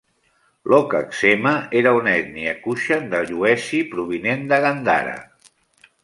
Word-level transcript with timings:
Lokaksema 0.71 1.51
era 1.81 1.91
una 1.97 2.15
ètnia 2.21 2.53
Kushan 2.63 3.05
de 3.11 3.19
Yuezhi 3.33 3.81
provinent 3.95 4.45
de 4.53 4.59
Gandhara. 4.65 5.13